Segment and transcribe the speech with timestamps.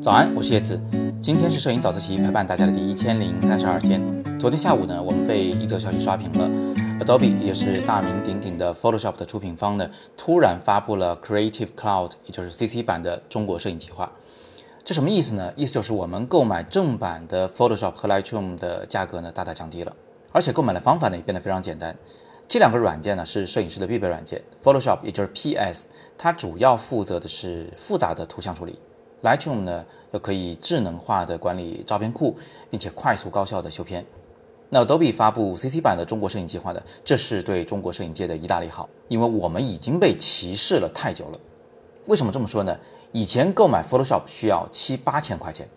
[0.00, 0.80] 早安，我是叶子。
[1.20, 4.00] 今天是摄影早自习陪伴大家的第一千零三十二天。
[4.38, 6.48] 昨天下午呢，我们被一则消息刷屏了
[7.04, 14.10] ，Adobe 也是大名鼎鼎的 Photoshop 的出品方呢，突然发布了 Creative Cloud，也就是 CC 版的中国摄影计划。
[14.84, 15.52] 这什么意思呢？
[15.56, 19.92] 意思就是我们购买正版的 Photoshop 和 Lightroom 的价格呢，大大降低了，
[20.32, 21.94] 而且购买的方法呢，也变得非常简单。
[22.48, 24.42] 这两个软件呢，是摄影师的必备软件。
[24.64, 25.86] Photoshop 也就是 PS，
[26.16, 28.78] 它主要负责的是复杂的图像处理。
[29.22, 32.34] Lightroom 呢，又可以智能化的管理照片库，
[32.70, 34.06] 并且快速高效的修片。
[34.70, 41.38] 那 Adobe 发布 CC 版的中国摄影计划的，这是对中国摄影界的一大利好，因为我们已经被歧视了太久了。
[42.06, 42.74] 为什么这么说呢？
[43.12, 45.68] 以前购买 Photoshop 需要七八千块钱，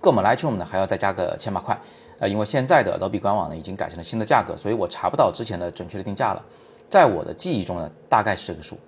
[0.00, 1.80] 购买 Lightroom 呢还要再加个千把块。
[2.20, 6.44] 啊，因为现在的 Adobe 官网呢已经改成了新的价格，所以我查不到之前的准确的定价了。
[6.88, 8.78] 在我的记忆中呢，大概是这个数。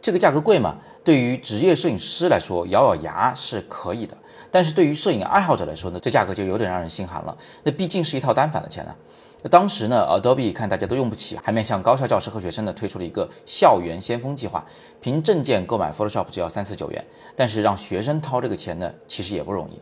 [0.00, 0.78] 这个价格贵嘛？
[1.04, 4.16] 对于职业摄影师来说，咬咬牙是可以的。
[4.50, 7.36] 但是对于摄影爱好者来说呢，这价格就有点让人心寒了。
[7.62, 8.94] 那毕竟是一套单反的钱呢。
[9.42, 14.64] 那当时呢，Adobe 看大家都用不起，还面向高校教师和学生呢推出了一个校园先锋计划，
[15.00, 17.04] 凭证件购买 Photoshop 只要三四九元。
[17.34, 19.80] 但是让学生掏这个钱呢，其实也不容易。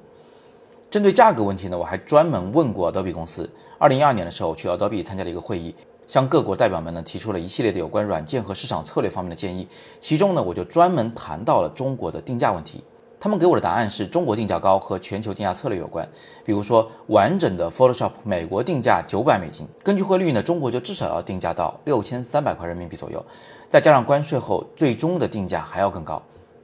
[0.90, 3.48] 针对价格问题呢，我还专门问过 Adobe 公司。
[3.78, 5.72] 二零一二年的时候，去 Adobe 参加了一个会议。
[6.08, 9.68] 向各国代表们呢提出了一系列的有关软件和市场策略方面的建议，
[10.00, 12.82] 其中呢我就专门谈到了中国的定价问题。
[13.20, 16.08] 他们给我的答案是中国定价高和全球定价策略有关。
[16.44, 23.24] 比如说完整的 Photoshop 美国定价九百美金，根据汇率呢中国就至少要定价到六千三百块人民币左右，
[23.68, 26.20] 再加上关税后，最终的定价还要更高。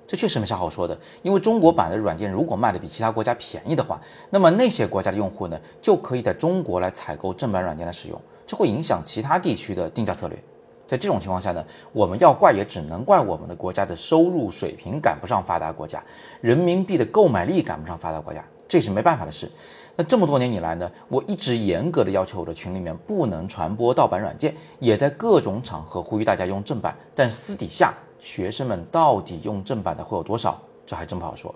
[0.06, 8.20] 这确实没啥好说的，因为中国版的软件如果卖的比其他国家便宜的话，那么那些国家的用户呢就可以在中国来采购正版软件来使用。
[8.46, 10.38] 这会影响其他地区的定价策略。
[10.86, 16.00] 在这种情况下呢，我们要怪也只能怪我们的国家的收入水平赶不上发达国家，
[16.40, 19.50] 人民币的购买力赶不上发达国家，这是没办法的事。
[19.96, 26.96] 那这么多年以来呢，我一直严格的要求我的群里面不能传播盗版软件，也在各种场合呼吁大家用正版。
[27.16, 31.54] 但私底下学生们到底用正版的会有多少，这还真不好说。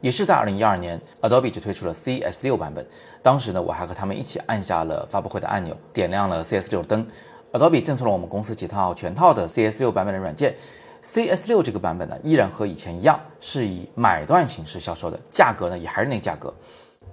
[0.00, 2.86] 也是在二零一二年，Adobe 就推出了 CS 六版本。
[3.22, 7.06] 当时呢，我还和他们一起按下了发布会的按钮，点亮了 CS 六灯。
[7.52, 10.56] Adobe 赠送了我们公司几套全套的 CS 六版本的软件。
[11.02, 16.52] CS 六这个版本呢，依然和以前一样，是以买断形式销售的，价格呢也还是那价格。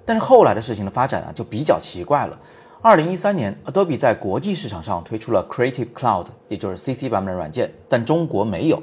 [0.06, 2.40] 但是后来的事情的发展呢，就比较奇怪了。
[2.80, 8.82] 二零一三年，Adobe 在国际市场上推出了 Creative Cloud，也就是 CC 版本的软件，但中国没有，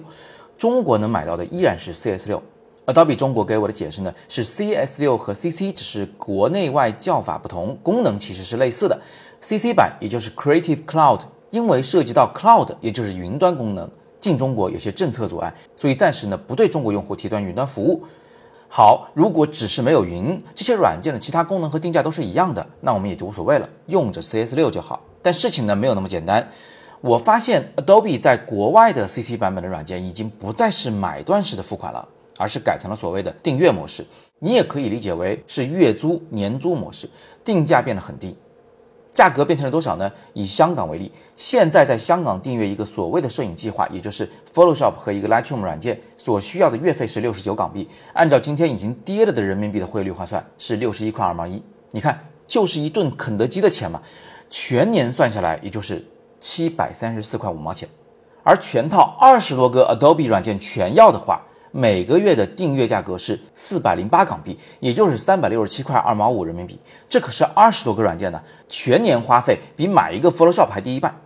[0.58, 2.42] 中国能买到的依然是 CS 六。
[2.86, 9.00] Adobe 中国给我的解释呢是 CS6 和 CC 只是国内外叫法不同，功能其实是类似的。
[9.40, 13.88] CC 版也就是 Creative Cloud，因为涉及到 Cloud，也就是云端功能，
[14.18, 18.02] 进中国有些政策阻碍，所以暂时呢不对中国用户提供云端服务。
[18.76, 25.00] 好，如果只是没有云，这些软件的其他功能和定价都是一样的，那我们也就无所谓了，用着 CS6 就好。
[25.22, 26.48] 但事情呢没有那么简单，
[27.00, 32.08] 我发现 Adobe 在国外的 CC 版本的软件已经不再是买断式的付款了。
[32.36, 34.04] 而是改成了所谓的订阅模式，
[34.40, 37.08] 你也可以理解为是月租、年租模式，
[37.44, 38.36] 定价变得很低，
[39.14, 40.10] 价格变成了多少呢？
[40.32, 54.02] 以香港为例，现在在香港订阅一个所谓的摄影计划，也就是 Photoshop 和一个 Lightroom 软件所需要的月费是六十九港币，按照今天已经跌了的人民币的汇率换算是六十一块二毛一，你看就是一顿肯德基的钱嘛，
[54.50, 56.04] 全年算下来也就是
[56.40, 57.88] 七百三十四块五毛钱，
[58.42, 61.40] 而全套二十多个 Adobe 软件全要的话。
[61.76, 66.78] 每个月的订阅价格是四百零八港币，也就是三百六十七块二毛五人民币。
[67.08, 71.20] 这可是二十多个软件呢，全年花费比买一个 Photoshop 还低一半。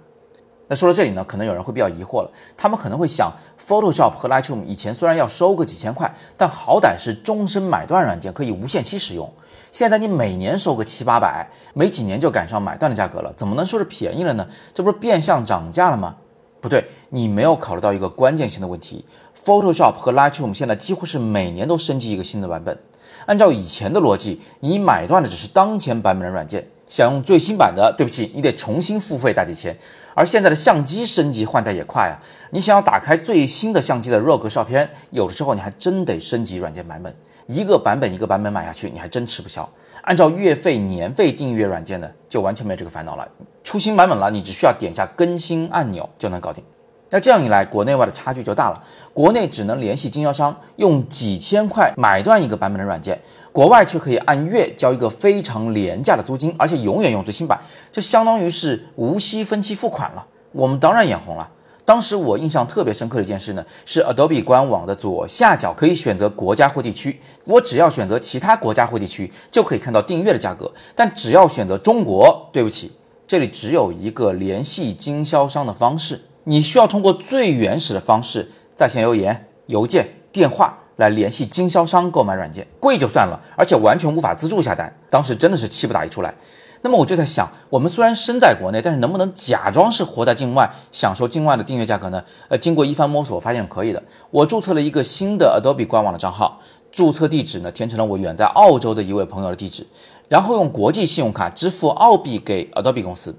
[0.66, 3.30] 那说到这里呢，可能有人会比较疑惑了，他们可能会想
[3.62, 9.30] ，Photoshop 和 Lightroom 以前虽然要收个几千块，但好歹是终身买断软件，可以无限期使用。
[9.70, 14.48] 现在你每年收个七八百，没几年就赶上买断的价格了，怎么能说是便宜了呢？
[14.72, 16.16] 这不是变相涨价了吗？
[16.60, 19.04] 不对，你没有考虑到一个关键性的问题。
[19.44, 22.78] Photoshop 和 Lightroom 现在几乎是每年都升级一个新的版本。
[23.26, 29.76] 按照以前的逻辑，你买断的只是当前版本的软件，想用最新版的，对不起，你得重新付费大几千。
[30.14, 32.18] 而现在的相机升级换代也快啊，
[32.50, 37.14] 你想要打开最新的相机的 RAW 照片，有的时候你还真得升级软件版本。
[37.46, 39.68] 一个版本一个版本买下去，你还真吃不消。
[40.02, 43.28] 按照月费、年费订阅软件的，就完全没有这个烦恼了。
[43.62, 46.64] 出新版本了，你只需要点下更新按钮就能搞定。
[47.10, 48.82] 那这样一来，国内外的差距就大了。
[49.14, 53.16] 国内只能联系经销商，用几千块买断一个版本的软件；
[53.50, 57.58] 国外却可以按月交一个非常廉价的租金，而且永远用最新版，
[57.90, 60.26] 这相当于是无息分期付款了。
[60.52, 61.48] 我们当然眼红了。
[61.84, 70.70] 当时我印象特别深刻的一件事呢，是 Adobe 官网的左下角可以选择国家或地区，我只要选择其他国家或地区，就可以看到订阅的价格。
[70.94, 72.92] 但只要选择中国，对不起，
[73.26, 84.90] 这里只有一个联系经销商的方式，你需要通过最原始的方式，在线留言、邮件、电话来联系经销商购买软件，贵就算了，而且完全无法自助下单。
[85.10, 86.34] 当时真的是气不打一处来。
[86.80, 92.24] 那么我就在想，我们虽然身在国内，但是能不能假装是活在境外，享受境外的订阅价格呢？
[92.48, 94.02] 呃，经过一番摸索，我发现可以的。
[94.30, 99.86] 我注册了一个新的 Adobe 官网的账号，注册地址呢填成了我远在澳洲的一位朋友的地址，
[100.30, 103.36] 然后用国际信用卡支付澳币给 Adobe 公司，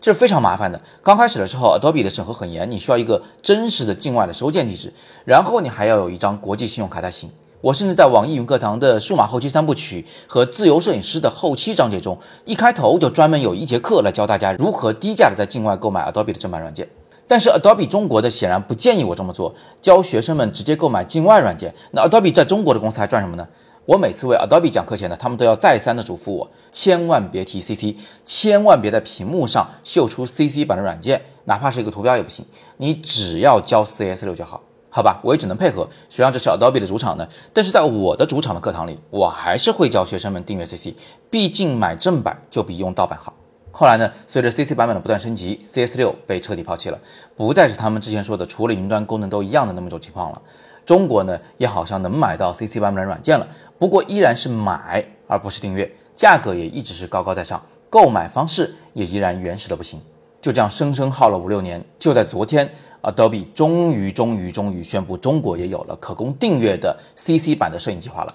[0.00, 0.80] 这是非常麻烦的。
[1.02, 4.92] 刚开始的时候，Adobe 的审核很严，你需要一个真实的境外的收件地址，
[5.24, 7.30] 然后你还要有一张国际信用卡才行。
[7.60, 16.88] 我甚至在网易云课堂的数码后期三部曲和自由摄影师的后期章节中，一开头就专门有一节课来教大家如何低价的在境外购买 Adobe 的正版软件。
[17.28, 21.74] 但是 Adobe 中国的显然不建议我这么做，教学生们直接购买境外软件。
[21.90, 23.46] 那 Adobe 在中国的公司还赚什么呢？
[23.90, 32.44] 我每次为 Adobe 讲课前呢，他们都要再三的嘱咐我，千万别提 CC，千万别在屏幕上秀出 CC 版的软件，哪怕是一个图标也不行，
[32.76, 34.62] 你只要教 CS6 就好。
[34.90, 35.88] 好吧，我也只能配合。
[36.08, 40.94] 虽然这是 Adobe 的主场呢，但是在我的主场的课堂里，我还是会教学生们订阅 CC。
[41.28, 43.34] 毕竟买正版就比用盗版好。
[43.72, 47.00] 后来呢，随着 CC 版本的不断升级，CS6 被彻底抛弃了，
[47.34, 50.40] 不再是他们之前说的除了云端功能都一样的那么一种情况了。
[50.84, 53.46] 中国呢，也好像能买到 CC 版本的软件了，
[53.78, 60.00] 不过依然是买而不是订阅，价格也一直是高高在上，购买方式也依然原始的不行。
[60.40, 62.70] 就这样生生耗了五六年，就在昨天。
[63.02, 68.34] Adobe 终于、终于、终于宣布，中国也有了可供订阅的 CC 版的摄影计划了。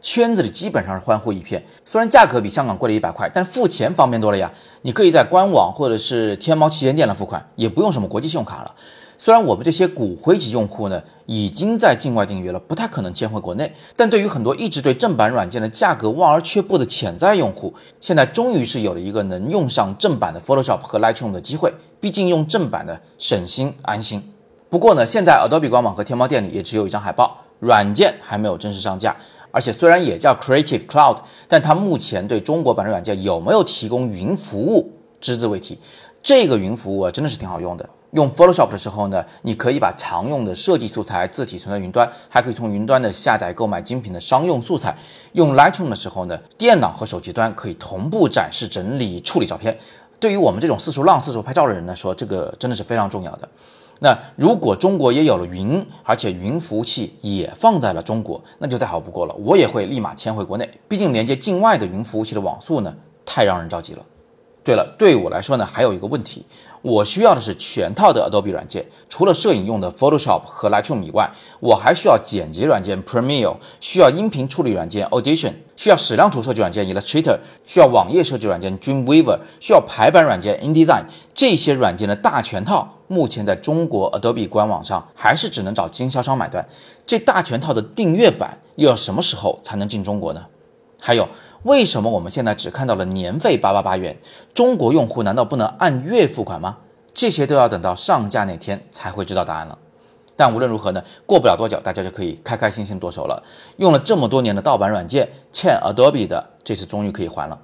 [0.00, 1.60] 圈子里基本上是欢呼一片。
[1.84, 4.52] 虽然价格比香港贵了一百块，但付钱方便多了呀。
[4.82, 8.72] 你可以在官网或者是天猫旗舰店来付款，也不用什么国际信用卡了。
[9.16, 21.72] 虽然我们这些骨灰级用户呢，已经在境外订阅了，不太可能迁回国内，但对于很多一直对正版软件的价格望而却步的潜在用户，现在终于是有了一个能用上正版的 Photoshop 和 Lightroom 的机会。
[22.00, 24.22] 毕竟用正版的省心安心。
[24.68, 29.16] 不过呢，现在 Adobe 官网和天猫店里也只有一张海报，软件还没有正式上架。
[29.50, 31.16] 而且虽然也叫 Creative Cloud，
[31.48, 35.78] 但它目前对中国版的软件有没有提供云服务，只字未提。
[36.22, 37.88] 这个云服务啊，真的是挺好用的。
[38.14, 44.96] 用 Photoshop 的时候呢，你可以把常用的设计素材字体存在云端，还可以从云端的下载购买精品的商用素材。
[45.32, 49.76] 用 Lightroom 的时候呢，电脑和手机端可以同步展示、整理、处理照片。
[50.20, 53.48] 对于我们这种四处浪、四处拍照的人来说，这个真的是非常重要的。
[53.98, 59.34] 那如果中国也有了云，而且云服务器也放在了中国，那就再好不过了。
[59.34, 62.94] 我也会立马迁回国内，毕竟连接境外的云服务器的网速呢，
[63.26, 64.04] 太让人着急了。
[64.64, 66.44] 对了，对我来说呢，还有一个问题。
[66.80, 81.04] 我需要的是全套的 Adobe 软件，除了摄影用的 Photoshop 和 Lightroom 以外，我还需要剪辑软件 Premiere，需要音频处理软件 Audition，需要矢量图设计软件 Illustrator，需要网页设计软件 Dreamweaver，需要排版软件 InDesign。
[81.32, 86.68] 这些软件的大全套，目前在中国 Adobe 官网上还是只能找经销商买断。
[87.06, 90.44] 这大全套的订阅版又要什么时候才能进中国呢？
[91.04, 91.28] 还有。
[91.64, 94.16] 为什么我们现在只看到了年费八八八元？
[94.54, 96.78] 中国用户难道不能按月付款吗？
[97.12, 99.78] 这些都要等到上架那天才会知道答案了。
[100.34, 103.42] 但无论如何呢，过不了多久，大家就可以开开心心剁手了。
[103.76, 107.58] 用了这么多年的盗版软件，欠 Adobe 的，这次终于可以还了。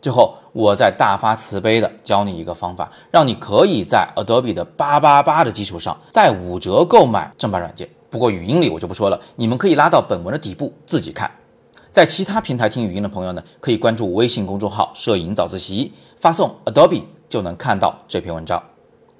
[0.00, 7.88] 最后，我再大发慈悲的教你一个方法，让你可以在 Adobe 的八八八的基础上再五折购买正版软件。
[8.10, 11.30] 不过语音里我就不说了，你们可以拉到本文的底部自己看。
[11.94, 18.60] 在其他平台听语音的朋友呢，可以关注微信公众号“摄影早自习”，发送 Adobe 就能看到这篇文章。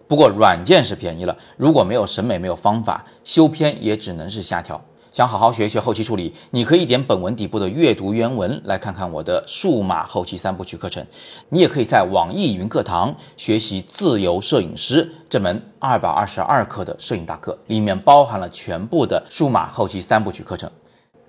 [0.09, 4.85] 不过软件是便宜了，如果没有审美、没有方法，修片也只能是瞎调。
[5.13, 11.07] 想好好学一学后期处理，你可以点本文底部的阅读原文来看看我的数码后期三部曲课程。
[11.51, 20.69] 你也可以在网易云课堂学习自由摄影师这门二百二十二课的摄影大课，里面包含了全部的数码后期三部曲课程。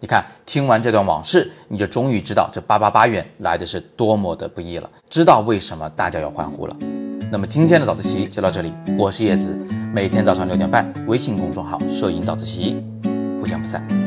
[0.05, 6.77] 你看，听完这段往事，你就终于知道这八八八元来的是多么的不易了，知道为什么大家要欢呼了。
[7.31, 9.59] 那么今天的早自习就到这里，我是叶子，
[9.91, 12.79] 每天早上六点半，微信公众号“摄影早自习”，
[13.41, 14.04] 不见不散。